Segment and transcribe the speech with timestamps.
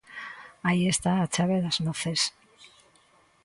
[0.67, 2.21] Aí está a chave das noces.